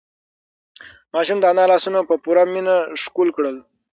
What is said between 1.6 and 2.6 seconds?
لاسونه په پوره